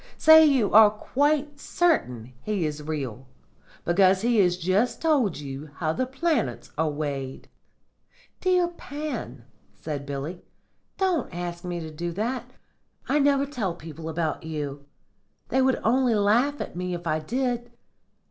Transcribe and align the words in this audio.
Say 0.17 0.45
you 0.45 0.73
are 0.73 0.89
quite 0.89 1.59
certain 1.59 2.33
he 2.41 2.65
is 2.65 2.81
real, 2.81 3.27
because 3.85 4.23
he 4.23 4.37
has 4.39 4.57
just 4.57 4.99
told 4.99 5.37
you 5.37 5.67
how 5.75 5.93
the 5.93 6.07
planets 6.07 6.71
are 6.75 6.89
weighed.' 6.89 7.47
"'Dear 8.39 8.69
Pan,' 8.69 9.45
said 9.75 10.07
Billy, 10.07 10.41
'don't 10.97 11.31
ask 11.31 11.63
me 11.63 11.79
to 11.81 11.91
do 11.91 12.11
that. 12.13 12.49
I 13.07 13.19
never 13.19 13.45
tell 13.45 13.75
people 13.75 14.09
about 14.09 14.41
you; 14.41 14.87
they 15.49 15.61
would 15.61 15.79
only 15.83 16.15
laugh 16.15 16.59
at 16.59 16.75
me 16.75 16.95
if 16.95 17.05
I 17.05 17.19
did. 17.19 17.69